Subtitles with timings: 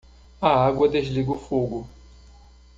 [0.41, 1.87] A água desliga o fogo.